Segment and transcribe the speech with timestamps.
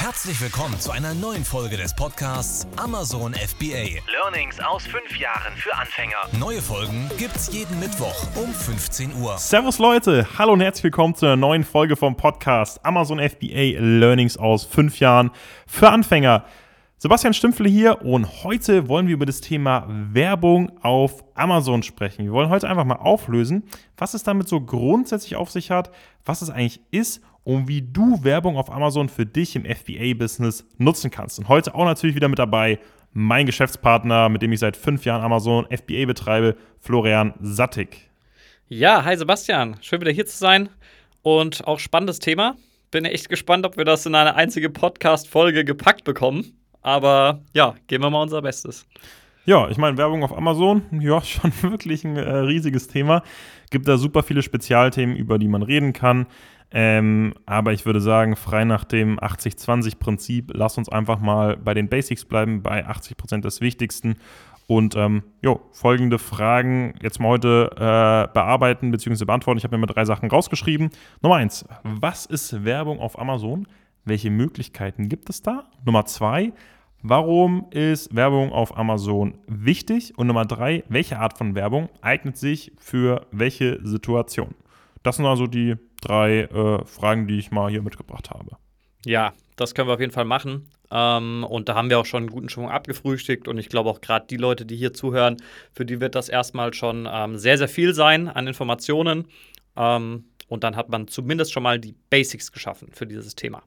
[0.00, 4.00] Herzlich willkommen zu einer neuen Folge des Podcasts Amazon FBA.
[4.12, 6.14] Learnings aus fünf Jahren für Anfänger.
[6.38, 9.36] Neue Folgen gibt's jeden Mittwoch um 15 Uhr.
[9.38, 14.36] Servus Leute, hallo und herzlich willkommen zu einer neuen Folge vom Podcast Amazon FBA Learnings
[14.36, 15.32] aus fünf Jahren
[15.66, 16.44] für Anfänger.
[16.98, 22.24] Sebastian Stümpfle hier und heute wollen wir über das Thema Werbung auf Amazon sprechen.
[22.24, 23.64] Wir wollen heute einfach mal auflösen,
[23.96, 25.90] was es damit so grundsätzlich auf sich hat,
[26.24, 31.10] was es eigentlich ist und wie du Werbung auf Amazon für dich im FBA-Business nutzen
[31.10, 31.38] kannst.
[31.38, 32.78] Und heute auch natürlich wieder mit dabei
[33.14, 38.10] mein Geschäftspartner, mit dem ich seit fünf Jahren Amazon FBA betreibe, Florian Sattig.
[38.68, 40.68] Ja, hi Sebastian, schön wieder hier zu sein
[41.22, 42.54] und auch spannendes Thema.
[42.90, 46.52] Bin echt gespannt, ob wir das in eine einzige Podcast-Folge gepackt bekommen.
[46.82, 48.84] Aber ja, geben wir mal unser Bestes.
[49.46, 53.22] Ja, ich meine, Werbung auf Amazon, ja, schon wirklich ein äh, riesiges Thema.
[53.70, 56.26] Gibt da super viele Spezialthemen, über die man reden kann.
[56.70, 61.88] Ähm, aber ich würde sagen, frei nach dem 80-20-Prinzip, lass uns einfach mal bei den
[61.88, 64.16] Basics bleiben, bei 80% des Wichtigsten.
[64.66, 69.24] Und ähm, jo, folgende Fragen jetzt mal heute äh, bearbeiten bzw.
[69.24, 69.56] beantworten.
[69.56, 70.90] Ich habe mir mal drei Sachen rausgeschrieben.
[71.22, 73.66] Nummer eins, was ist Werbung auf Amazon?
[74.04, 75.70] Welche Möglichkeiten gibt es da?
[75.86, 76.52] Nummer zwei,
[77.02, 80.18] warum ist Werbung auf Amazon wichtig?
[80.18, 84.54] Und Nummer drei, welche Art von Werbung eignet sich für welche Situation?
[85.02, 88.56] Das sind also die drei äh, Fragen, die ich mal hier mitgebracht habe.
[89.04, 90.68] Ja, das können wir auf jeden Fall machen.
[90.90, 93.48] Ähm, und da haben wir auch schon einen guten Schwung abgefrühstückt.
[93.48, 95.36] Und ich glaube auch gerade die Leute, die hier zuhören,
[95.72, 99.26] für die wird das erstmal schon ähm, sehr, sehr viel sein an Informationen.
[99.76, 103.62] Ähm, und dann hat man zumindest schon mal die Basics geschaffen für dieses Thema.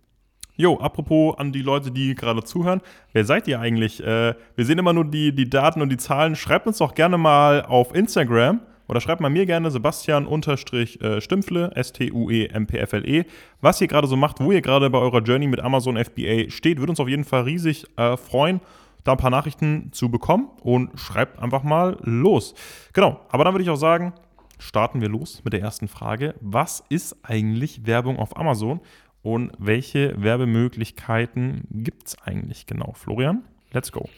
[0.55, 2.81] Jo, apropos an die Leute, die gerade zuhören,
[3.13, 4.01] wer seid ihr eigentlich?
[4.01, 6.35] Äh, wir sehen immer nur die, die Daten und die Zahlen.
[6.35, 13.23] Schreibt uns doch gerne mal auf Instagram oder schreibt mal mir gerne Sebastian-Stümpfle, S-T-U-E-M-P-F-L-E,
[13.61, 16.79] was ihr gerade so macht, wo ihr gerade bei eurer Journey mit Amazon FBA steht.
[16.79, 18.59] Würde uns auf jeden Fall riesig äh, freuen,
[19.05, 22.53] da ein paar Nachrichten zu bekommen und schreibt einfach mal los.
[22.91, 24.11] Genau, aber dann würde ich auch sagen,
[24.59, 26.35] starten wir los mit der ersten Frage.
[26.41, 28.81] Was ist eigentlich Werbung auf Amazon
[29.21, 32.91] und welche Werbemöglichkeiten gibt es eigentlich genau?
[32.91, 34.09] Florian, let's go.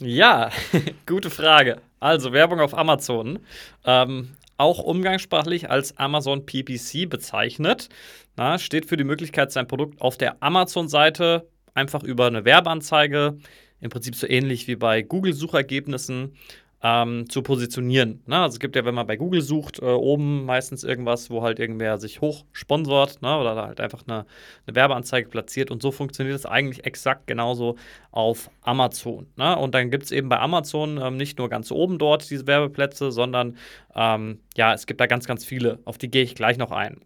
[0.00, 0.50] Ja,
[1.06, 1.80] gute Frage.
[2.06, 3.40] Also Werbung auf Amazon.
[3.84, 7.88] Ähm, auch umgangssprachlich als Amazon PPC bezeichnet.
[8.36, 13.38] Na, steht für die Möglichkeit, sein Produkt auf der Amazon-Seite einfach über eine Werbeanzeige,
[13.80, 16.36] im Prinzip so ähnlich wie bei Google-Suchergebnissen,
[16.82, 18.22] ähm, zu positionieren.
[18.26, 18.36] Ne?
[18.36, 21.58] Also es gibt ja, wenn man bei Google sucht, äh, oben meistens irgendwas, wo halt
[21.58, 23.38] irgendwer sich hochsponsort ne?
[23.38, 24.26] oder halt einfach eine,
[24.66, 27.76] eine, Werbeanzeige platziert und so funktioniert es eigentlich exakt genauso
[28.10, 29.26] auf Amazon.
[29.36, 29.56] Ne?
[29.56, 33.10] Und dann gibt es eben bei Amazon ähm, nicht nur ganz oben dort diese Werbeplätze,
[33.10, 33.56] sondern
[33.94, 37.00] ähm, ja, es gibt da ganz, ganz viele, auf die gehe ich gleich noch ein.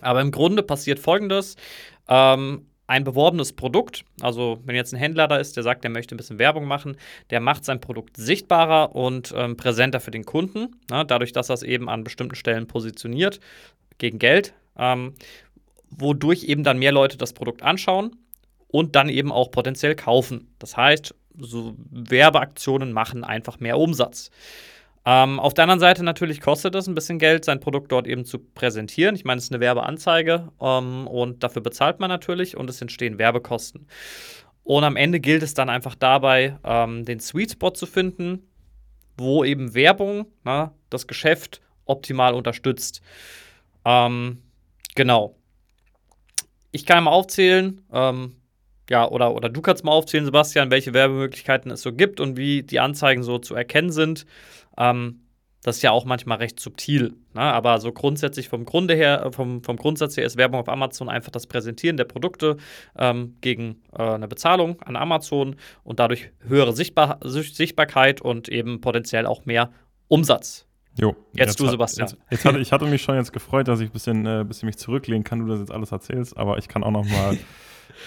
[0.00, 1.56] Aber im Grunde passiert folgendes.
[2.08, 6.14] Ähm, ein beworbenes Produkt, also wenn jetzt ein Händler da ist, der sagt, der möchte
[6.14, 6.96] ein bisschen Werbung machen,
[7.30, 11.54] der macht sein Produkt sichtbarer und ähm, präsenter für den Kunden, ne, dadurch, dass er
[11.54, 13.40] es eben an bestimmten Stellen positioniert,
[13.98, 15.14] gegen Geld, ähm,
[15.90, 18.16] wodurch eben dann mehr Leute das Produkt anschauen
[18.68, 20.48] und dann eben auch potenziell kaufen.
[20.58, 24.30] Das heißt, so Werbeaktionen machen einfach mehr Umsatz.
[25.08, 28.24] Ähm, auf der anderen Seite natürlich kostet es ein bisschen Geld, sein Produkt dort eben
[28.24, 29.14] zu präsentieren.
[29.14, 33.16] Ich meine, es ist eine Werbeanzeige ähm, und dafür bezahlt man natürlich und es entstehen
[33.16, 33.86] Werbekosten.
[34.64, 38.48] Und am Ende gilt es dann einfach dabei, ähm, den Sweet Spot zu finden,
[39.16, 43.00] wo eben Werbung na, ne, das Geschäft optimal unterstützt.
[43.84, 44.42] Ähm,
[44.96, 45.36] genau.
[46.72, 48.34] Ich kann mal aufzählen, ähm,
[48.90, 52.62] ja, oder, oder du kannst mal aufzählen, Sebastian, welche Werbemöglichkeiten es so gibt und wie
[52.62, 54.26] die Anzeigen so zu erkennen sind.
[54.78, 55.20] Ähm,
[55.66, 57.14] das ist ja auch manchmal recht subtil.
[57.34, 57.40] Ne?
[57.40, 61.08] Aber so grundsätzlich vom Grunde her, äh, vom, vom Grundsatz her ist Werbung auf Amazon
[61.08, 62.56] einfach das Präsentieren der Produkte
[62.96, 69.26] ähm, gegen äh, eine Bezahlung an Amazon und dadurch höhere Sichtbar Sichtbarkeit und eben potenziell
[69.26, 69.72] auch mehr
[70.06, 70.66] Umsatz.
[70.98, 72.08] Jo, jetzt, jetzt du, Sebastian.
[72.08, 74.66] Jetzt, jetzt hatte, ich hatte mich schon jetzt gefreut, dass ich ein bisschen, äh, bisschen
[74.66, 77.36] mich zurücklehnen kann, du das jetzt alles erzählst, aber ich kann auch noch mal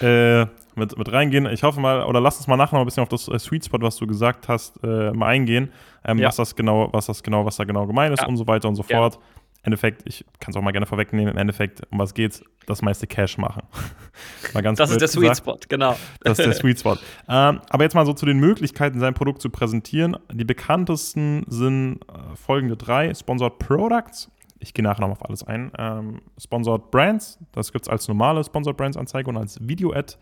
[0.00, 1.46] äh, mit, mit reingehen.
[1.46, 3.64] Ich hoffe mal, oder lass uns mal nachher noch ein bisschen auf das äh, Sweet
[3.64, 5.70] Spot, was du gesagt hast, äh, mal eingehen,
[6.04, 6.28] ähm, ja.
[6.28, 8.28] was das genau, was das genau, was da genau gemeint ist ja.
[8.28, 9.14] und so weiter und so fort.
[9.14, 9.20] Ja.
[9.62, 12.42] Endeffekt, ich kann es auch mal gerne vorwegnehmen, im Endeffekt, um was geht's?
[12.66, 13.62] Das meiste Cash machen.
[14.54, 15.96] mal ganz das ist der Sweet Spot, genau.
[16.22, 16.96] Das ist der Sweet Spot.
[17.28, 20.16] ähm, aber jetzt mal so zu den Möglichkeiten, sein Produkt zu präsentieren.
[20.32, 24.30] Die bekanntesten sind äh, folgende drei: Sponsored Products,
[24.60, 25.72] ich gehe nachher noch auf alles ein.
[25.78, 30.14] Ähm, Sponsored Brands, das gibt es als normale Sponsored Brands Anzeige und als Video-Ad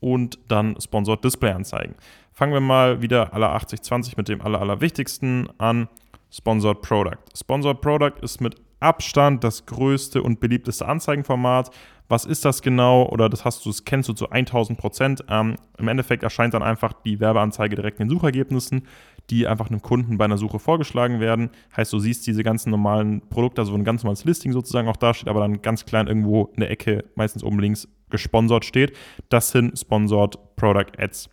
[0.00, 1.94] und dann Sponsored Display Anzeigen.
[2.32, 5.88] Fangen wir mal wieder alle 80-20 mit dem aller, allerwichtigsten an.
[6.32, 7.18] Sponsored Product.
[7.36, 11.70] Sponsored Product ist mit Abstand das größte und beliebteste Anzeigenformat,
[12.08, 15.24] was ist das genau oder das hast du, das kennst du zu 1000 Prozent.
[15.28, 18.82] Ähm, Im Endeffekt erscheint dann einfach die Werbeanzeige direkt in den Suchergebnissen,
[19.28, 21.50] die einfach einem Kunden bei einer Suche vorgeschlagen werden.
[21.76, 25.14] Heißt, du siehst diese ganzen normalen Produkte, also ein ganz normales Listing sozusagen auch da
[25.14, 28.96] steht, aber dann ganz klein irgendwo in der Ecke, meistens oben links, gesponsert steht.
[29.28, 31.30] Das sind Sponsored Product Ads.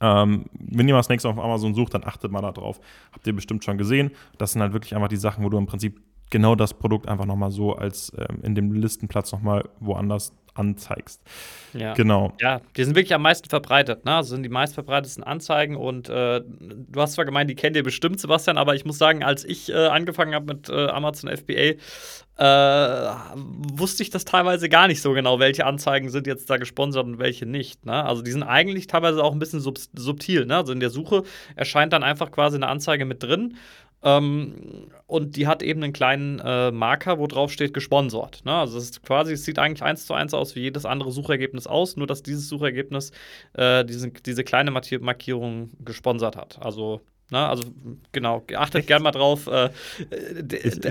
[0.00, 2.80] Ähm, wenn ihr mal das nächste auf Amazon sucht, dann achtet mal da drauf.
[3.12, 4.10] Habt ihr bestimmt schon gesehen.
[4.38, 7.26] Das sind halt wirklich einfach die Sachen, wo du im Prinzip genau das Produkt einfach
[7.26, 11.20] nochmal so als ähm, in dem Listenplatz nochmal woanders anzeigst.
[11.72, 11.94] Ja.
[11.94, 12.32] Genau.
[12.40, 14.16] Ja, die sind wirklich am meisten verbreitet, ne?
[14.16, 18.20] Also sind die meistverbreitetsten Anzeigen und äh, du hast zwar gemeint, die kennt ihr bestimmt,
[18.20, 21.74] Sebastian, aber ich muss sagen, als ich äh, angefangen habe mit äh, Amazon FBA,
[22.40, 23.14] äh,
[23.74, 27.18] wusste ich das teilweise gar nicht so genau, welche Anzeigen sind jetzt da gesponsert und
[27.18, 27.84] welche nicht.
[27.84, 28.04] Ne?
[28.04, 30.46] Also die sind eigentlich teilweise auch ein bisschen sub subtil.
[30.46, 30.56] Ne?
[30.56, 31.24] Also in der Suche
[31.54, 33.56] erscheint dann einfach quasi eine Anzeige mit drin
[34.02, 38.44] ähm, und die hat eben einen kleinen äh, Marker, wo drauf steht gesponsert.
[38.44, 38.52] Ne?
[38.52, 41.66] Also es ist quasi, es sieht eigentlich eins zu eins aus wie jedes andere Suchergebnis
[41.66, 43.12] aus, nur dass dieses Suchergebnis
[43.54, 46.58] äh, diese, diese kleine Markierung gesponsert hat.
[46.62, 47.62] Also Ne, also
[48.10, 49.46] genau, achtet gerne mal drauf.
[49.46, 49.70] Äh,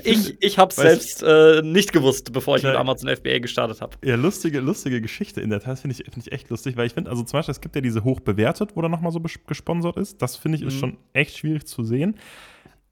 [0.05, 3.97] ich ich habe es selbst äh, nicht gewusst, bevor ich mit Amazon FBA gestartet habe.
[4.05, 6.93] Ja, lustige, lustige Geschichte in der Tat, finde ich, find ich echt lustig, weil ich
[6.93, 9.97] finde, also zum Beispiel, es gibt ja diese hoch bewertet, wo dann nochmal so gesponsert
[9.97, 10.21] ist.
[10.21, 10.79] Das finde ich ist mhm.
[10.79, 12.15] schon echt schwierig zu sehen.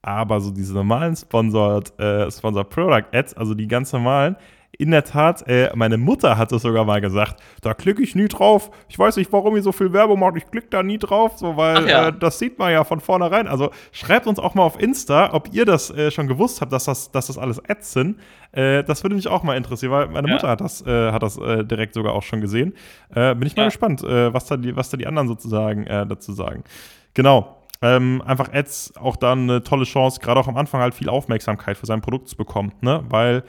[0.08, 4.36] Aber so diese normalen Sponsored, äh, Sponsored Product Ads, also die ganz normalen,
[4.78, 8.28] in der Tat, äh, meine Mutter hat es sogar mal gesagt, da klicke ich nie
[8.28, 8.70] drauf.
[8.88, 11.58] Ich weiß nicht, warum ihr so viel Werbung macht, ich klicke da nie drauf, so,
[11.58, 12.08] weil ja.
[12.08, 13.48] äh, das sieht man ja von vornherein.
[13.48, 16.84] Also schreibt uns auch mal auf Insta, ob ihr das äh, schon gewusst habt, dass
[16.84, 18.20] das, dass das alles Ads sind.
[18.52, 20.34] Äh, das würde mich auch mal interessieren, weil meine ja.
[20.34, 22.72] Mutter hat das, äh, hat das äh, direkt sogar auch schon gesehen.
[23.12, 23.68] bin ich mal ja.
[23.68, 26.64] gespannt, was, da die, was da die anderen sozusagen dazu sagen.
[27.12, 27.57] Genau.
[27.80, 31.76] Ähm, einfach Ads auch dann eine tolle Chance, gerade auch am Anfang halt viel Aufmerksamkeit
[31.76, 33.04] für sein Produkt zu bekommen, ne?
[33.08, 33.44] Weil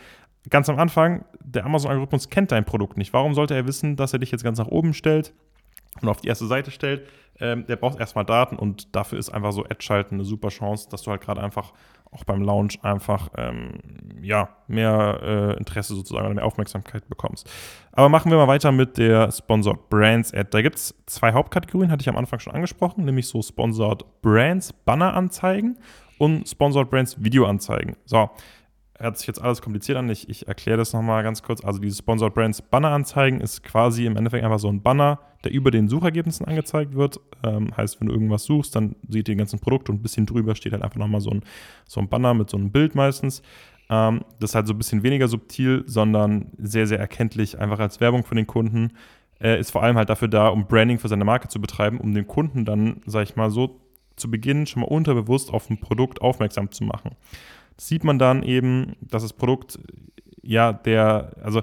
[0.49, 3.11] ganz am Anfang, der Amazon-Algorithmus kennt dein Produkt nicht.
[3.13, 5.33] Warum sollte er wissen, dass er dich jetzt ganz nach oben stellt
[6.01, 7.07] und auf die erste Seite stellt?
[7.41, 11.03] Ähm, der braucht erstmal Daten und dafür ist einfach so Ad-Schalten eine super Chance, dass
[11.03, 11.73] du halt gerade einfach
[12.11, 13.79] auch beim Launch einfach ähm,
[14.21, 17.49] ja, mehr äh, Interesse sozusagen oder mehr Aufmerksamkeit bekommst.
[17.91, 20.49] Aber machen wir mal weiter mit der Sponsored Brands Ad.
[20.51, 24.73] Da gibt es zwei Hauptkategorien, hatte ich am Anfang schon angesprochen, nämlich so Sponsored Brands
[24.73, 25.77] Banner-Anzeigen
[26.17, 27.95] und Sponsored Brands Video-Anzeigen.
[28.05, 28.29] So,
[28.99, 30.09] hört sich jetzt alles kompliziert an.
[30.09, 31.63] Ich, ich erkläre das nochmal ganz kurz.
[31.63, 35.71] Also diese Sponsored Brands Banner-Anzeigen ist quasi im Endeffekt einfach so ein Banner, der über
[35.71, 37.19] den Suchergebnissen angezeigt wird.
[37.43, 40.25] Ähm, heißt, wenn du irgendwas suchst, dann sieht ihr die ganzen Produkte und ein bisschen
[40.25, 41.43] drüber steht halt einfach nochmal so ein,
[41.85, 43.41] so ein Banner mit so einem Bild meistens.
[43.89, 48.01] Ähm, das ist halt so ein bisschen weniger subtil, sondern sehr, sehr erkenntlich, einfach als
[48.01, 48.91] Werbung für den Kunden.
[49.39, 52.13] Äh, ist vor allem halt dafür da, um Branding für seine Marke zu betreiben, um
[52.13, 53.79] den Kunden dann, sag ich mal, so
[54.17, 57.15] zu Beginn schon mal unterbewusst auf ein Produkt aufmerksam zu machen
[57.79, 59.79] sieht man dann eben, dass das Produkt,
[60.41, 61.61] ja, der, also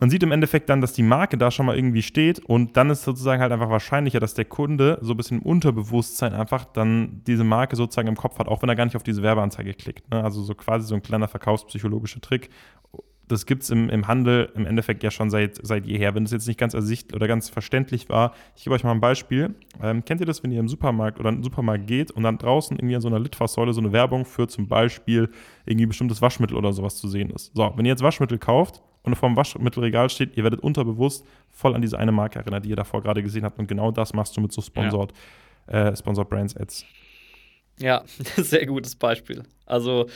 [0.00, 2.90] man sieht im Endeffekt dann, dass die Marke da schon mal irgendwie steht und dann
[2.90, 7.22] ist sozusagen halt einfach wahrscheinlicher, dass der Kunde so ein bisschen im Unterbewusstsein einfach dann
[7.26, 10.10] diese Marke sozusagen im Kopf hat, auch wenn er gar nicht auf diese Werbeanzeige klickt.
[10.10, 10.22] Ne?
[10.22, 12.50] Also so quasi so ein kleiner verkaufspsychologischer Trick,
[13.28, 16.14] das gibt es im, im Handel im Endeffekt ja schon seit, seit jeher.
[16.14, 19.00] Wenn es jetzt nicht ganz ersichtlich oder ganz verständlich war, ich gebe euch mal ein
[19.00, 19.54] Beispiel.
[19.82, 22.38] Ähm, kennt ihr das, wenn ihr im Supermarkt oder in den Supermarkt geht und dann
[22.38, 25.30] draußen irgendwie an so einer Litfaßsäule so eine Werbung für zum Beispiel
[25.64, 27.52] irgendwie bestimmtes Waschmittel oder sowas zu sehen ist?
[27.54, 31.74] So, wenn ihr jetzt Waschmittel kauft und vor dem Waschmittelregal steht, ihr werdet unterbewusst voll
[31.74, 33.58] an diese eine Marke erinnert, die ihr davor gerade gesehen habt.
[33.58, 35.12] Und genau das machst du mit so Sponsored,
[35.70, 35.88] ja.
[35.88, 36.84] äh, Sponsored Brands Ads.
[37.80, 38.04] Ja,
[38.36, 39.42] sehr gutes Beispiel.
[39.66, 40.08] Also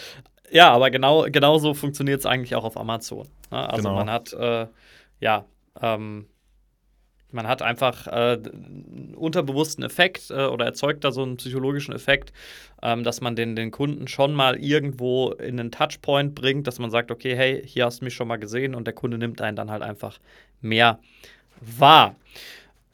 [0.50, 3.28] ja, aber genau, genau so funktioniert es eigentlich auch auf Amazon.
[3.50, 3.68] Ne?
[3.68, 3.94] Also genau.
[3.94, 4.66] man hat, äh,
[5.20, 5.44] ja,
[5.80, 6.26] ähm,
[7.30, 12.32] man hat einfach äh, einen unterbewussten Effekt äh, oder erzeugt da so einen psychologischen Effekt,
[12.82, 16.90] ähm, dass man den, den Kunden schon mal irgendwo in einen Touchpoint bringt, dass man
[16.90, 19.56] sagt, okay, hey, hier hast du mich schon mal gesehen und der Kunde nimmt einen
[19.56, 20.18] dann halt einfach
[20.62, 20.98] mehr
[21.60, 22.16] wahr.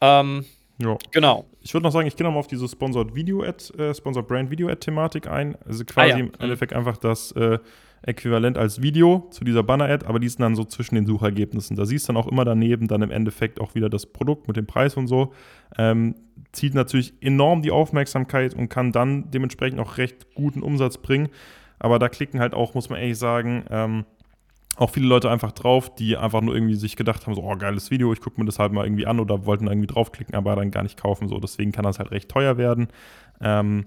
[0.01, 0.45] Ähm,
[0.79, 0.97] ja.
[1.11, 1.45] Genau.
[1.65, 4.51] Ich würde noch sagen, ich gehe nochmal auf diese Sponsored Video Ad, äh, Sponsored Brand
[4.51, 5.57] Video Ad Thematik ein.
[5.65, 6.23] Also quasi ah, ja.
[6.25, 6.77] im Endeffekt mhm.
[6.77, 7.57] einfach das äh,
[8.03, 11.75] Äquivalent als Video zu dieser Banner Ad, aber die sind dann so zwischen den Suchergebnissen.
[11.75, 14.57] Da siehst du dann auch immer daneben dann im Endeffekt auch wieder das Produkt mit
[14.57, 15.33] dem Preis und so.
[15.75, 16.13] Ähm,
[16.51, 21.29] zieht natürlich enorm die Aufmerksamkeit und kann dann dementsprechend auch recht guten Umsatz bringen.
[21.79, 24.05] Aber da klicken halt auch, muss man ehrlich sagen, ähm,
[24.75, 27.91] auch viele Leute einfach drauf, die einfach nur irgendwie sich gedacht haben, so, oh, geiles
[27.91, 30.71] Video, ich gucke mir das halt mal irgendwie an oder wollten irgendwie draufklicken, aber dann
[30.71, 31.27] gar nicht kaufen.
[31.27, 32.87] So, deswegen kann das halt recht teuer werden,
[33.41, 33.85] ähm,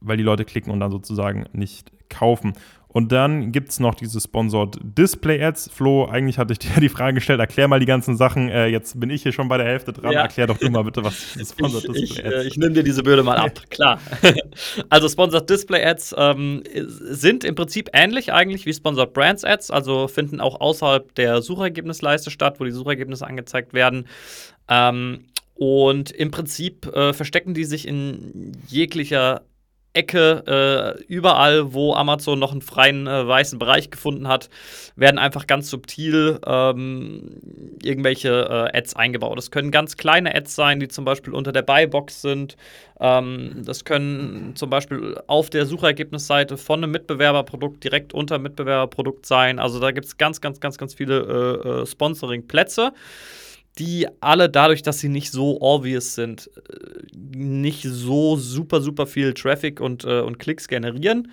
[0.00, 2.52] weil die Leute klicken und dann sozusagen nicht kaufen.
[2.98, 5.70] Und dann gibt es noch diese Sponsored Display Ads.
[5.72, 8.48] Flo, eigentlich hatte ich dir die Frage gestellt, erklär mal die ganzen Sachen.
[8.48, 10.10] Äh, jetzt bin ich hier schon bei der Hälfte dran.
[10.10, 10.22] Ja.
[10.22, 11.14] Erklär doch du mal bitte, was
[11.48, 12.34] Sponsored ich, Display Ads.
[12.34, 14.00] Ich, äh, ich nehme dir diese Bürde mal ab, klar.
[14.88, 20.08] also Sponsored Display Ads ähm, sind im Prinzip ähnlich eigentlich wie Sponsored Brands Ads, also
[20.08, 24.08] finden auch außerhalb der Suchergebnisleiste statt, wo die Suchergebnisse angezeigt werden.
[24.68, 29.42] Ähm, und im Prinzip äh, verstecken die sich in jeglicher
[29.98, 34.48] Ecke, äh, überall, wo Amazon noch einen freien äh, weißen Bereich gefunden hat,
[34.94, 37.40] werden einfach ganz subtil ähm,
[37.82, 38.28] irgendwelche
[38.72, 39.36] äh, Ads eingebaut.
[39.36, 42.56] Das können ganz kleine Ads sein, die zum Beispiel unter der Buy-Box sind.
[43.00, 49.58] Ähm, das können zum Beispiel auf der Suchergebnisseite von einem Mitbewerberprodukt direkt unter Mitbewerberprodukt sein.
[49.58, 51.18] Also da gibt es ganz, ganz, ganz, ganz viele
[51.64, 52.92] äh, äh, Sponsoring-Plätze
[53.78, 59.34] die alle dadurch, dass sie nicht so obvious sind, äh, nicht so super, super viel
[59.34, 61.30] Traffic und, äh, und Klicks generieren.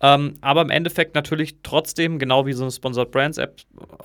[0.00, 3.60] Ähm, aber im Endeffekt natürlich trotzdem, genau wie so eine Sponsored Brands App,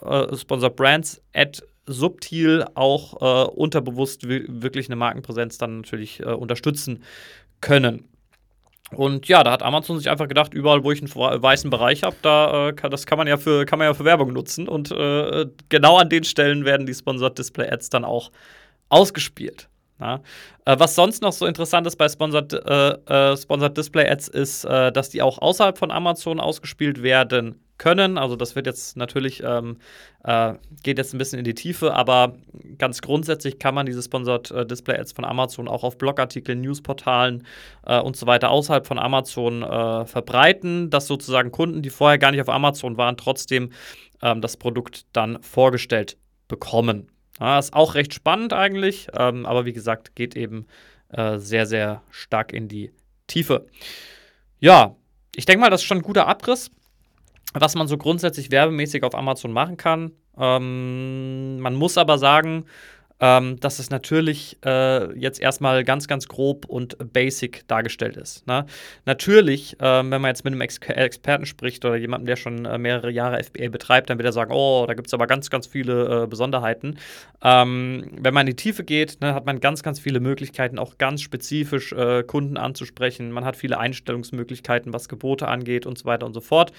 [0.06, 7.04] äh, Sponsored Brands Ad subtil auch äh, unterbewusst wirklich eine Markenpräsenz dann natürlich äh, unterstützen
[7.62, 8.08] können.
[8.92, 12.16] Und ja, da hat Amazon sich einfach gedacht, überall, wo ich einen weißen Bereich habe,
[12.22, 14.68] da äh, das kann man ja für kann man ja für Werbung nutzen.
[14.68, 18.32] Und äh, genau an den Stellen werden die Sponsored Display Ads dann auch
[18.90, 19.70] ausgespielt.
[20.00, 20.22] Ja.
[20.66, 24.66] Äh, was sonst noch so interessant ist bei Sponsored, äh, äh, Sponsored Display Ads ist,
[24.66, 28.20] äh, dass die auch außerhalb von Amazon ausgespielt werden können.
[28.20, 29.78] Also das wird jetzt natürlich, ähm,
[30.24, 32.36] äh, geht jetzt ein bisschen in die Tiefe, aber
[32.78, 37.48] ganz grundsätzlich kann man diese Sponsored äh, Display Ads von Amazon auch auf Blogartikeln, Newsportalen
[37.88, 42.30] äh, und so weiter außerhalb von Amazon äh, verbreiten, dass sozusagen Kunden, die vorher gar
[42.32, 43.72] nicht auf Amazon waren, trotzdem
[44.22, 46.18] ähm, das Produkt dann vorgestellt
[46.48, 47.10] bekommen.
[47.40, 50.68] Ja, ist auch recht spannend eigentlich, ähm, aber wie gesagt, geht eben
[51.10, 52.92] äh, sehr, sehr stark in die
[53.28, 53.68] Tiefe.
[54.60, 54.96] Ja,
[55.34, 56.70] ich denke mal, das ist schon ein guter Abriss
[57.54, 60.12] was man so grundsätzlich werbemäßig auf Amazon machen kann.
[60.38, 62.66] Ähm, man muss aber sagen,
[63.20, 68.48] ähm, dass es natürlich äh, jetzt erstmal ganz, ganz grob und basic dargestellt ist.
[68.48, 68.66] Ne?
[69.06, 72.78] Natürlich, äh, wenn man jetzt mit einem Ex Experten spricht oder jemandem, der schon äh,
[72.78, 75.68] mehrere Jahre FBA betreibt, dann wird er sagen, oh, da gibt es aber ganz, ganz
[75.68, 76.98] viele äh, Besonderheiten.
[77.44, 80.98] Ähm, wenn man in die Tiefe geht, ne, hat man ganz, ganz viele Möglichkeiten, auch
[80.98, 83.32] ganz spezifisch äh, Kunden anzusprechen.
[83.32, 86.72] Man hat viele Einstellungsmöglichkeiten, was Gebote angeht und so weiter und so fort,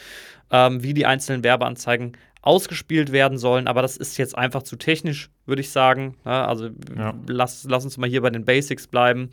[0.51, 5.31] ähm, wie die einzelnen Werbeanzeigen ausgespielt werden sollen, aber das ist jetzt einfach zu technisch,
[5.45, 6.17] würde ich sagen.
[6.25, 7.15] Ja, also ja.
[7.29, 9.31] lass, lass uns mal hier bei den Basics bleiben.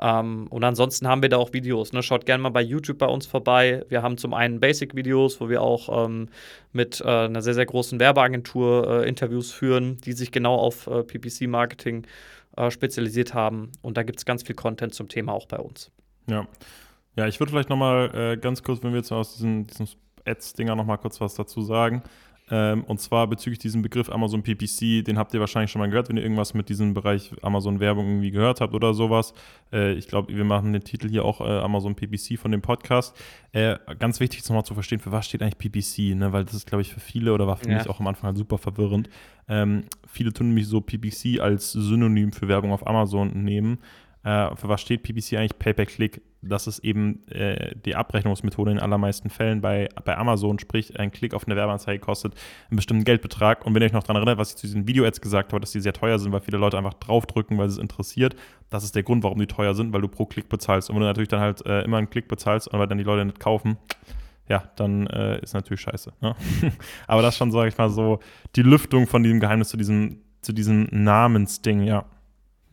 [0.00, 1.92] Ähm, und ansonsten haben wir da auch Videos.
[1.92, 2.02] Ne?
[2.02, 3.84] Schaut gerne mal bei YouTube bei uns vorbei.
[3.88, 6.28] Wir haben zum einen Basic-Videos, wo wir auch ähm,
[6.72, 11.02] mit äh, einer sehr, sehr großen Werbeagentur äh, Interviews führen, die sich genau auf äh,
[11.02, 12.06] PPC-Marketing
[12.56, 13.72] äh, spezialisiert haben.
[13.82, 15.90] Und da gibt es ganz viel Content zum Thema auch bei uns.
[16.28, 16.46] Ja.
[17.16, 19.88] Ja, ich würde vielleicht noch mal äh, ganz kurz, wenn wir jetzt aus diesen, diesen
[20.26, 22.02] Ads-Dinger noch mal kurz was dazu sagen.
[22.48, 26.08] Ähm, und zwar bezüglich diesem Begriff Amazon PPC, den habt ihr wahrscheinlich schon mal gehört,
[26.08, 29.34] wenn ihr irgendwas mit diesem Bereich Amazon Werbung irgendwie gehört habt oder sowas.
[29.72, 33.16] Äh, ich glaube, wir machen den Titel hier auch äh, Amazon PPC von dem Podcast.
[33.50, 36.32] Äh, ganz wichtig, nochmal zu verstehen, für was steht eigentlich PPC, ne?
[36.32, 37.78] weil das ist, glaube ich, für viele oder war für ja.
[37.78, 39.08] mich auch am Anfang halt super verwirrend.
[39.48, 43.78] Ähm, viele tun nämlich so PPC als Synonym für Werbung auf Amazon nehmen.
[44.26, 45.56] Äh, für was steht PPC eigentlich?
[45.56, 46.20] Pay-per-Click.
[46.42, 50.58] Das ist eben äh, die Abrechnungsmethode in allermeisten Fällen bei, bei Amazon.
[50.58, 52.34] Sprich, ein Klick auf eine Werbeanzeige kostet
[52.68, 53.64] einen bestimmten Geldbetrag.
[53.64, 55.70] Und wenn ihr euch noch daran erinnert, was ich zu diesen Video-Ads gesagt habe, dass
[55.70, 58.34] die sehr teuer sind, weil viele Leute einfach draufdrücken, weil es interessiert.
[58.68, 60.90] Das ist der Grund, warum die teuer sind, weil du pro Klick bezahlst.
[60.90, 63.24] Und wenn du natürlich dann halt äh, immer einen Klick bezahlst, aber dann die Leute
[63.24, 63.76] nicht kaufen,
[64.48, 66.12] ja, dann äh, ist natürlich scheiße.
[66.20, 66.34] Ne?
[67.06, 68.18] aber das ist schon, sage ich mal, so
[68.56, 72.06] die Lüftung von diesem Geheimnis zu diesem, zu diesem Namensding, ja.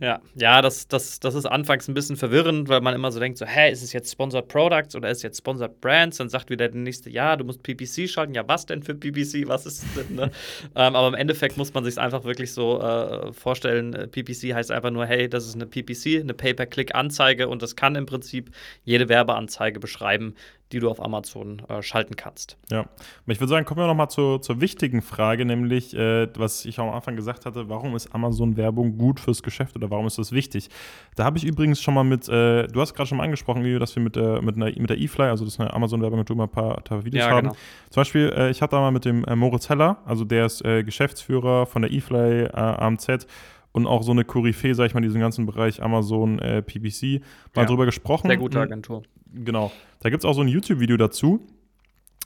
[0.04, 3.38] Ja, ja, das, das, das ist anfangs ein bisschen verwirrend, weil man immer so denkt,
[3.38, 6.18] so, hä, ist es jetzt Sponsored Products oder ist es jetzt Sponsored Brands?
[6.18, 8.34] Dann sagt wieder der nächste, ja, du musst PPC schalten.
[8.34, 9.48] Ja, was denn für PPC?
[9.48, 10.16] Was ist es denn?
[10.18, 10.24] Ne?
[10.76, 14.72] ähm, aber im Endeffekt muss man sich einfach wirklich so äh, vorstellen, äh, PPC heißt
[14.72, 18.52] einfach nur, hey, das ist eine PPC, eine Pay-Per-Click-Anzeige und das kann im Prinzip
[18.84, 20.36] jede Werbeanzeige beschreiben,
[20.74, 22.58] die du auf Amazon äh, schalten kannst.
[22.72, 22.86] Ja,
[23.28, 26.88] ich würde sagen, kommen wir nochmal zur, zur wichtigen Frage, nämlich, äh, was ich auch
[26.88, 30.70] am Anfang gesagt hatte, warum ist Amazon-Werbung gut fürs Geschäft oder warum ist das wichtig?
[31.16, 33.80] Da habe ich übrigens schon mal mit, äh, du hast gerade schon mal angesprochen, Leo,
[33.80, 36.44] dass wir mit, der, mit, einer, mit der eFly, also das ist eine Amazon-Werbung, mal
[36.44, 37.50] ein paar, paar Videos ja, haben.
[37.50, 37.58] Genau.
[37.92, 40.66] Zum Beispiel, äh, ich hatte da mal mit dem äh, Moritz Heller, also der ist
[40.66, 43.28] äh, Geschäftsführer von der eFly AMZ
[43.74, 47.22] und auch so eine Koryphäe, sag ich mal, in diesem ganzen Bereich Amazon äh, PPC,
[47.54, 48.28] mal ja, drüber gesprochen.
[48.28, 49.04] Sehr gute Agentur.
[49.34, 49.72] Genau.
[50.00, 51.40] Da gibt es auch so ein YouTube-Video dazu,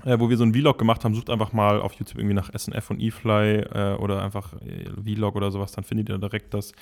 [0.04, 1.16] äh, wo wir so ein Vlog gemacht haben.
[1.16, 5.36] Sucht einfach mal auf YouTube irgendwie nach SNF und eFly äh, oder einfach äh, Vlog
[5.36, 6.74] oder sowas, dann findet ihr direkt das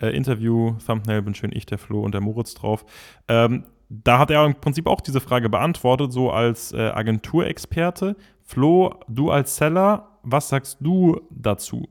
[0.00, 2.84] äh, Interview, Thumbnail, bin schön ich, der Flo und der Moritz drauf.
[3.28, 8.16] Ähm, da hat er im Prinzip auch diese Frage beantwortet, so als äh, Agenturexperte.
[8.42, 11.88] Flo, du als Seller, was sagst du dazu?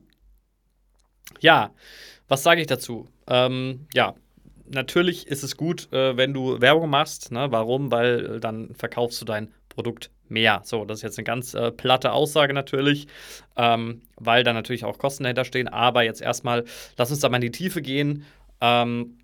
[1.40, 1.70] Ja,
[2.28, 3.08] was sage ich dazu?
[3.26, 4.14] Ähm, ja,
[4.70, 7.32] natürlich ist es gut, äh, wenn du Werbung machst.
[7.32, 7.48] Ne?
[7.50, 7.90] Warum?
[7.90, 10.62] Weil äh, dann verkaufst du dein Produkt mehr.
[10.64, 13.06] So, das ist jetzt eine ganz äh, platte Aussage natürlich,
[13.56, 15.68] ähm, weil da natürlich auch Kosten dahinter stehen.
[15.68, 16.64] Aber jetzt erstmal,
[16.96, 18.24] lass uns da mal in die Tiefe gehen.
[18.60, 19.18] Ähm,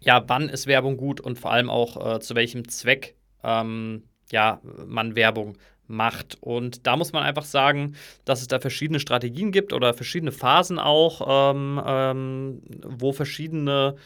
[0.00, 4.60] ja, wann ist Werbung gut und vor allem auch äh, zu welchem Zweck ähm, ja,
[4.86, 6.36] man Werbung macht.
[6.40, 10.78] Und da muss man einfach sagen, dass es da verschiedene Strategien gibt oder verschiedene Phasen
[10.78, 13.96] auch, ähm, ähm, wo verschiedene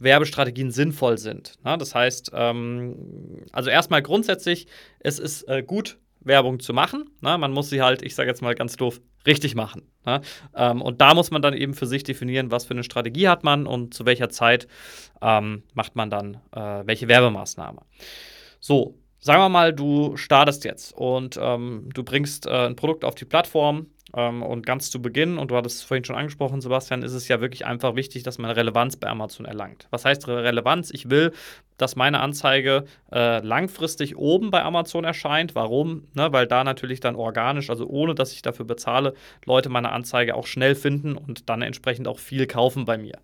[0.00, 1.54] Werbestrategien sinnvoll sind.
[1.62, 4.66] Na, das heißt, ähm, also erstmal grundsätzlich,
[4.98, 7.10] es ist äh, gut, Werbung zu machen.
[7.20, 9.82] Na, man muss sie halt, ich sage jetzt mal ganz doof, richtig machen.
[10.54, 13.44] Ähm, und da muss man dann eben für sich definieren, was für eine Strategie hat
[13.44, 14.66] man und zu welcher Zeit
[15.20, 17.82] ähm, macht man dann äh, welche Werbemaßnahme.
[18.60, 23.14] So, sagen wir mal, du startest jetzt und ähm, du bringst äh, ein Produkt auf
[23.14, 27.02] die Plattform ähm, und ganz zu Beginn, und du hattest es vorhin schon angesprochen, Sebastian,
[27.02, 29.86] ist es ja wirklich einfach wichtig, dass man Relevanz bei Amazon erlangt.
[29.90, 30.90] Was heißt Relevanz?
[30.92, 31.32] Ich will,
[31.76, 35.54] dass meine Anzeige äh, langfristig oben bei Amazon erscheint.
[35.54, 36.08] Warum?
[36.14, 39.14] Ne, weil da natürlich dann organisch, also ohne dass ich dafür bezahle,
[39.44, 43.18] Leute meine Anzeige auch schnell finden und dann entsprechend auch viel kaufen bei mir.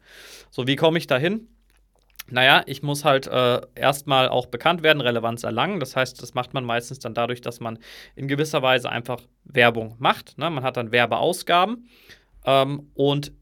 [0.51, 1.49] So, wie komme ich dahin?
[2.29, 5.79] Naja, ich muss halt äh, erstmal auch bekannt werden, Relevanz erlangen.
[5.79, 7.79] Das heißt, das macht man meistens dann dadurch, dass man
[8.17, 10.37] in gewisser Weise einfach Werbung macht.
[10.37, 10.51] Ne?
[10.51, 11.89] Man hat dann Werbeausgaben
[12.45, 13.33] ähm, und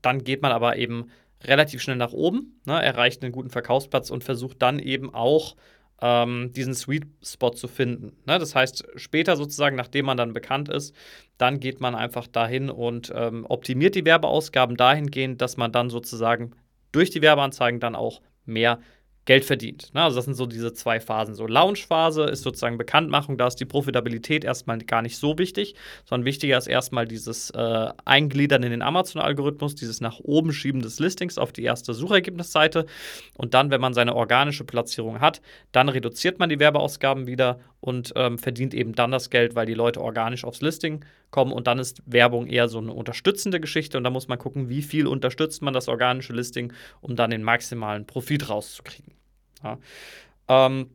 [0.00, 1.10] dann geht man aber eben
[1.42, 2.80] relativ schnell nach oben, ne?
[2.80, 5.56] erreicht einen guten Verkaufsplatz und versucht dann eben auch
[6.00, 8.16] ähm, diesen Sweet Spot zu finden.
[8.26, 8.38] Ne?
[8.38, 10.94] Das heißt, später sozusagen, nachdem man dann bekannt ist,
[11.36, 16.52] dann geht man einfach dahin und ähm, optimiert die Werbeausgaben dahingehend, dass man dann sozusagen
[16.92, 18.80] durch die Werbeanzeigen dann auch mehr
[19.26, 19.94] Geld verdient.
[19.94, 20.02] Ne?
[20.02, 21.34] Also das sind so diese zwei Phasen.
[21.34, 26.24] So Launch-Phase ist sozusagen Bekanntmachung, da ist die Profitabilität erstmal gar nicht so wichtig, sondern
[26.24, 31.38] wichtiger ist erstmal dieses äh, Eingliedern in den Amazon-Algorithmus, dieses nach oben schieben des Listings
[31.38, 32.86] auf die erste Suchergebnisseite.
[33.36, 38.12] Und dann, wenn man seine organische Platzierung hat, dann reduziert man die Werbeausgaben wieder und
[38.16, 41.52] ähm, verdient eben dann das Geld, weil die Leute organisch aufs Listing kommen.
[41.52, 44.82] Und dann ist Werbung eher so eine unterstützende Geschichte und da muss man gucken, wie
[44.82, 49.14] viel unterstützt man das organische Listing, um dann den maximalen Profit rauszukriegen.
[49.62, 49.78] Ja.
[50.48, 50.90] Ähm,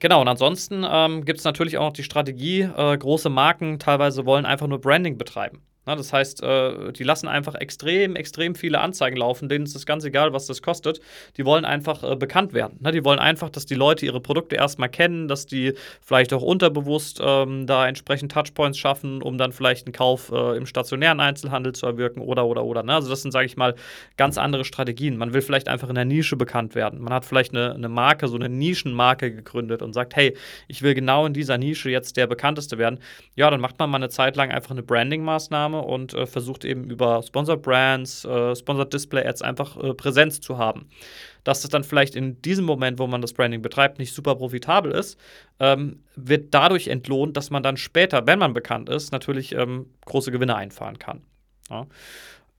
[0.00, 4.26] Genau, und ansonsten ähm, gibt es natürlich auch noch die Strategie, äh, große Marken teilweise
[4.26, 5.62] wollen einfach nur Branding betreiben.
[5.88, 9.86] Na, das heißt, äh, die lassen einfach extrem, extrem viele Anzeigen laufen, denen ist es
[9.86, 11.00] ganz egal, was das kostet.
[11.38, 12.76] Die wollen einfach äh, bekannt werden.
[12.80, 12.92] Ne?
[12.92, 15.72] Die wollen einfach, dass die Leute ihre Produkte erstmal kennen, dass die
[16.02, 20.66] vielleicht auch unterbewusst ähm, da entsprechend Touchpoints schaffen, um dann vielleicht einen Kauf äh, im
[20.66, 22.82] stationären Einzelhandel zu erwirken oder, oder, oder.
[22.82, 22.92] Ne?
[22.92, 23.74] Also, das sind, sage ich mal,
[24.18, 25.16] ganz andere Strategien.
[25.16, 27.00] Man will vielleicht einfach in der Nische bekannt werden.
[27.00, 30.92] Man hat vielleicht eine, eine Marke, so eine Nischenmarke gegründet und sagt, hey, ich will
[30.92, 32.98] genau in dieser Nische jetzt der bekannteste werden.
[33.36, 36.90] Ja, dann macht man mal eine Zeit lang einfach eine Branding-Maßnahme und äh, versucht eben
[36.90, 40.88] über Sponsored Brands, äh, Sponsored Display Ads einfach äh, Präsenz zu haben.
[41.44, 44.92] Dass das dann vielleicht in diesem Moment, wo man das Branding betreibt, nicht super profitabel
[44.92, 45.18] ist,
[45.60, 50.30] ähm, wird dadurch entlohnt, dass man dann später, wenn man bekannt ist, natürlich ähm, große
[50.30, 51.22] Gewinne einfahren kann.
[51.70, 51.86] Ja.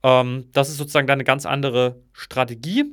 [0.04, 2.86] Ähm, das ist sozusagen dann eine ganz andere Strategie.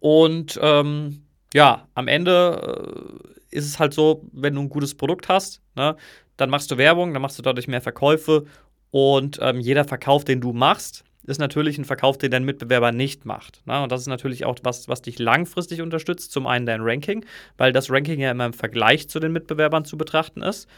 [0.00, 5.28] Und ähm, ja, am Ende äh, ist es halt so, wenn du ein gutes Produkt
[5.28, 5.96] hast, ne,
[6.36, 8.46] dann machst du Werbung, dann machst du dadurch mehr Verkäufe
[8.92, 13.24] und ähm, jeder Verkauf, den du machst, ist natürlich ein Verkauf, den dein Mitbewerber nicht
[13.24, 13.66] macht.
[13.66, 13.82] Ne?
[13.82, 16.30] Und das ist natürlich auch was, was dich langfristig unterstützt.
[16.30, 17.24] Zum einen dein Ranking,
[17.56, 20.68] weil das Ranking ja immer im Vergleich zu den Mitbewerbern zu betrachten ist.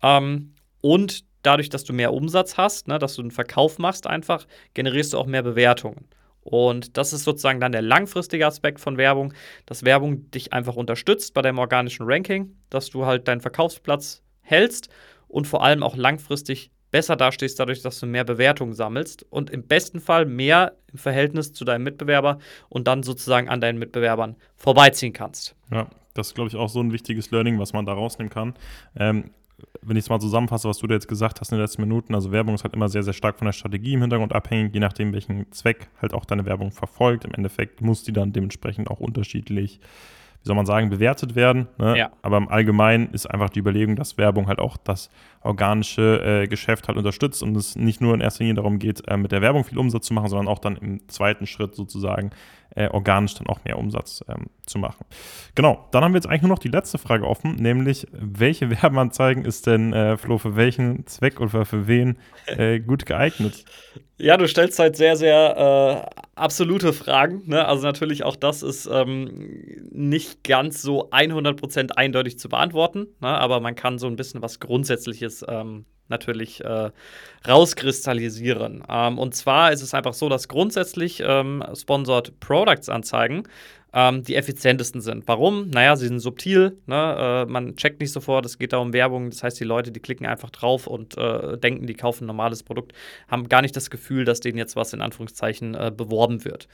[0.00, 4.46] Ähm, und dadurch, dass du mehr Umsatz hast, ne, dass du einen Verkauf machst, einfach
[4.74, 6.06] generierst du auch mehr Bewertungen.
[6.42, 11.34] Und das ist sozusagen dann der langfristige Aspekt von Werbung, dass Werbung dich einfach unterstützt
[11.34, 14.88] bei deinem organischen Ranking, dass du halt deinen Verkaufsplatz hältst
[15.26, 19.66] und vor allem auch langfristig besser dastehst dadurch, dass du mehr Bewertungen sammelst und im
[19.66, 22.38] besten Fall mehr im Verhältnis zu deinem Mitbewerber
[22.70, 25.54] und dann sozusagen an deinen Mitbewerbern vorbeiziehen kannst.
[25.70, 28.54] Ja, das ist, glaube ich, auch so ein wichtiges Learning, was man da rausnehmen kann.
[28.98, 29.24] Ähm,
[29.82, 32.14] wenn ich es mal zusammenfasse, was du da jetzt gesagt hast in den letzten Minuten,
[32.14, 34.80] also Werbung ist halt immer sehr, sehr stark von der Strategie im Hintergrund abhängig, je
[34.80, 37.26] nachdem, welchen Zweck halt auch deine Werbung verfolgt.
[37.26, 39.80] Im Endeffekt muss die dann dementsprechend auch unterschiedlich
[40.46, 41.66] wie soll man sagen, bewertet werden.
[41.76, 41.98] Ne?
[41.98, 42.10] Ja.
[42.22, 45.10] Aber im Allgemeinen ist einfach die Überlegung, dass Werbung halt auch das
[45.42, 49.16] organische äh, Geschäft halt unterstützt und es nicht nur in erster Linie darum geht, äh,
[49.16, 52.30] mit der Werbung viel Umsatz zu machen, sondern auch dann im zweiten Schritt sozusagen
[52.76, 55.04] äh, organisch dann auch mehr Umsatz ähm, zu machen.
[55.54, 59.44] Genau, dann haben wir jetzt eigentlich nur noch die letzte Frage offen, nämlich welche Werbeanzeigen
[59.44, 63.64] ist denn, äh, Flo, für welchen Zweck oder für wen äh, gut geeignet?
[64.18, 67.42] Ja, du stellst halt sehr, sehr äh, absolute Fragen.
[67.46, 67.66] Ne?
[67.66, 69.48] Also natürlich auch das ist ähm,
[69.90, 73.28] nicht ganz so 100% eindeutig zu beantworten, ne?
[73.28, 76.90] aber man kann so ein bisschen was Grundsätzliches ähm, natürlich äh,
[77.46, 78.82] rauskristallisieren.
[78.88, 83.44] Ähm, und zwar ist es einfach so, dass grundsätzlich ähm, Sponsored Products Anzeigen
[83.96, 85.26] ähm, die effizientesten sind.
[85.26, 85.70] Warum?
[85.70, 87.44] Naja, sie sind subtil, ne?
[87.48, 90.00] äh, man checkt nicht sofort, es geht da um Werbung, das heißt, die Leute, die
[90.00, 92.92] klicken einfach drauf und äh, denken, die kaufen ein normales Produkt,
[93.26, 96.68] haben gar nicht das Gefühl, dass denen jetzt was in Anführungszeichen äh, beworben wird.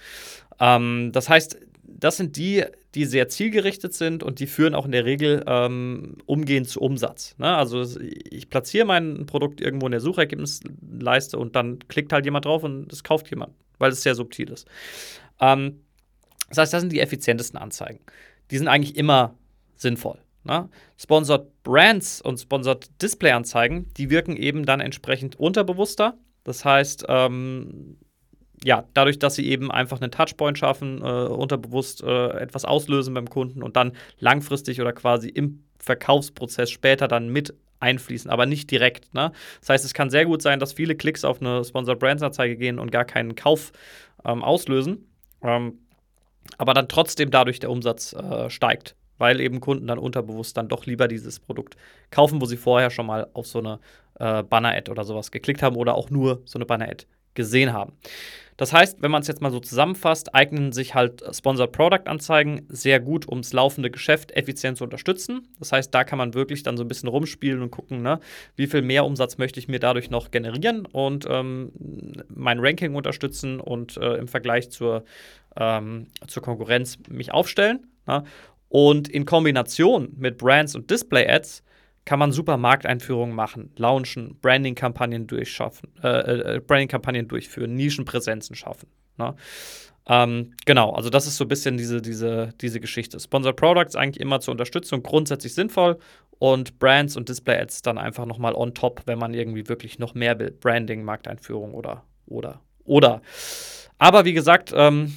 [0.59, 1.61] Ähm, das heißt,
[1.99, 6.17] das sind die, die sehr zielgerichtet sind und die führen auch in der Regel ähm,
[6.27, 7.35] umgehend zu Umsatz.
[7.39, 7.55] Ne?
[7.55, 12.65] Also ich platziere mein Produkt irgendwo in der Suchergebnisleiste und dann klickt halt jemand drauf
[12.65, 14.67] und es kauft jemand, weil es sehr subtil ist.
[15.41, 15.81] Ähm,
[16.49, 18.01] das heißt, das sind die effizientesten Anzeigen.
[18.51, 19.39] Die sind eigentlich immer
[19.77, 20.19] sinnvoll.
[20.45, 20.69] Ne?
[20.99, 26.19] Sponsored Brands und Sponsored Display-Anzeigen, die wirken eben dann entsprechend unterbewusster.
[26.45, 27.97] Das heißt, ähm,
[28.65, 33.29] ja, dadurch, dass sie eben einfach einen Touchpoint schaffen, äh, unterbewusst äh, etwas auslösen beim
[33.29, 39.13] Kunden und dann langfristig oder quasi im Verkaufsprozess später dann mit einfließen, aber nicht direkt.
[39.13, 39.33] Ne?
[39.61, 42.57] Das heißt, es kann sehr gut sein, dass viele Klicks auf eine Sponsored Brands Anzeige
[42.57, 43.73] gehen und gar keinen Kauf
[44.25, 45.11] ähm, auslösen,
[45.43, 45.79] ähm,
[46.59, 50.87] aber dann trotzdem dadurch der Umsatz äh, steigt, weil eben Kunden dann unterbewusst dann doch
[50.87, 51.77] lieber dieses Produkt
[52.11, 53.81] kaufen, wo sie vorher schon mal auf so eine
[54.21, 57.93] äh, Banner-Ad oder sowas geklickt haben oder auch nur so eine Banner-Ad gesehen haben.
[58.63, 62.67] Das heißt, wenn man es jetzt mal so zusammenfasst, eignen sich halt Sponsored Product Anzeigen
[62.69, 65.49] sehr gut, um das laufende Geschäft effizient zu unterstützen.
[65.59, 68.21] Das heißt, da kann man wirklich dann so ein bisschen rumspielen und gucken, ne,
[68.55, 71.73] wie viel mehr Umsatz möchte ich mir dadurch noch generieren und ähm,
[72.29, 75.05] mein Ranking unterstützen und äh, im Vergleich zur,
[75.57, 77.87] ähm, zur Konkurrenz mich aufstellen.
[78.07, 78.23] Ne?
[78.69, 81.65] Und in Kombination mit Brands und Display Ads
[82.05, 88.89] kann man super Markteinführungen machen, launchen, Branding-Kampagnen durchschaffen, äh, äh, Branding-Kampagnen durchführen, Nischenpräsenzen schaffen.
[89.19, 89.35] Ne?
[90.07, 93.21] Ähm, genau, also das ist so ein bisschen diese, diese, diese Geschichte.
[93.21, 95.99] Sponsored Products eigentlich immer zur Unterstützung grundsätzlich sinnvoll
[96.39, 100.39] und Brands und Display-Ads dann einfach nochmal on top, wenn man irgendwie wirklich noch mehr
[100.41, 100.51] will.
[100.51, 103.23] Branding, Markteinführung oder, oder, oder.
[103.99, 105.15] Aber wie gesagt, ähm,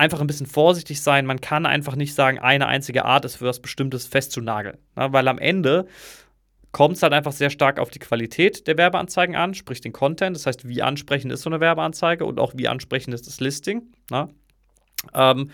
[0.00, 1.26] einfach ein bisschen vorsichtig sein.
[1.26, 4.78] Man kann einfach nicht sagen, eine einzige Art ist für was Bestimmtes festzunageln.
[4.96, 5.86] Na, weil am Ende
[6.72, 10.34] kommt es halt einfach sehr stark auf die Qualität der Werbeanzeigen an, sprich den Content.
[10.34, 13.82] Das heißt, wie ansprechend ist so eine Werbeanzeige und auch wie ansprechend ist das Listing.
[15.14, 15.50] Ähm,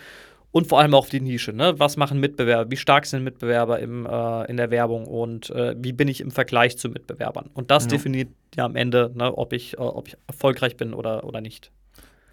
[0.52, 1.52] und vor allem auch auf die Nische.
[1.52, 1.78] Ne?
[1.78, 2.70] Was machen Mitbewerber?
[2.70, 6.30] Wie stark sind Mitbewerber im, äh, in der Werbung und äh, wie bin ich im
[6.30, 7.50] Vergleich zu Mitbewerbern?
[7.52, 7.90] Und das ja.
[7.90, 11.72] definiert ja am Ende, ne, ob, ich, äh, ob ich erfolgreich bin oder, oder nicht.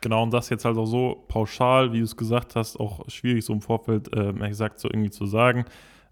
[0.04, 3.46] Genau, und das jetzt halt auch so pauschal, wie du es gesagt hast, auch schwierig
[3.46, 5.63] so im Vorfeld, äh, gesagt, so irgendwie zu sagen.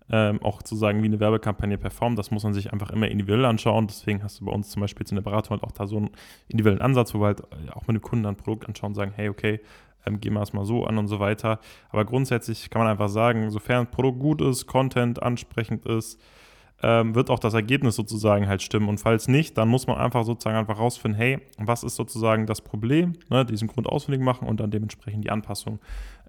[0.10, 3.44] Ähm, auch zu sagen, wie eine Werbekampagne performt, das muss man sich einfach immer individuell
[3.44, 3.88] anschauen.
[3.88, 5.98] Deswegen hast du bei uns zum Beispiel jetzt in der Beratung halt auch da so
[5.98, 6.10] einen
[6.48, 9.12] individuellen Ansatz, wo wir halt äh, auch mit dem Kunden ein Produkt anschauen und sagen,
[9.14, 9.60] hey, okay,
[10.06, 11.60] ähm, gehen wir es mal so an und so weiter.
[11.90, 16.18] Aber grundsätzlich kann man einfach sagen, sofern ein Produkt gut ist, Content ansprechend ist,
[16.84, 18.90] ähm, wird auch das Ergebnis sozusagen halt stimmen.
[18.90, 22.62] Und falls nicht, dann muss man einfach sozusagen einfach rausfinden, hey, was ist sozusagen das
[22.62, 25.80] Problem, ne, diesen Grund ausfindig machen und dann dementsprechend die Anpassung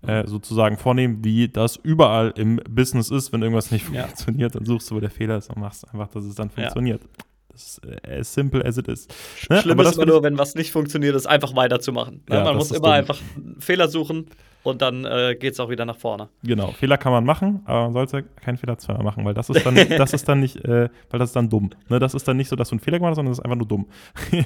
[0.03, 3.33] äh, sozusagen vornehmen, wie das überall im Business ist.
[3.33, 4.05] Wenn irgendwas nicht ja.
[4.05, 7.03] funktioniert, dann suchst du, wo der Fehler ist und machst einfach, dass es dann funktioniert.
[7.03, 7.09] Ja.
[7.53, 9.09] Das ist äh, as simple as it is.
[9.49, 9.61] Ne?
[9.61, 12.23] Schlimm Aber ist immer nur, wenn was nicht funktioniert, ist einfach weiterzumachen.
[12.29, 12.37] Ne?
[12.37, 12.91] Ja, Man muss immer dumm.
[12.93, 13.19] einfach
[13.59, 14.27] Fehler suchen,
[14.63, 16.29] und dann äh, geht es auch wieder nach vorne.
[16.43, 19.65] Genau, Fehler kann man machen, aber man sollte keinen Fehler zweimal machen, weil das ist
[19.67, 21.71] dann, das ist dann nicht, äh, weil das ist dann dumm.
[21.89, 23.45] Ne, das ist dann nicht so, dass du einen Fehler gemacht hast, sondern das ist
[23.45, 23.87] einfach nur dumm.